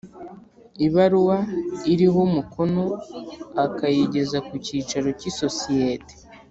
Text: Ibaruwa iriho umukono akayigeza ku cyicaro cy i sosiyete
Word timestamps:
Ibaruwa 0.85 1.37
iriho 1.91 2.19
umukono 2.27 2.83
akayigeza 3.65 4.37
ku 4.47 4.53
cyicaro 4.65 5.07
cy 5.19 5.25
i 5.29 5.31
sosiyete 5.39 6.13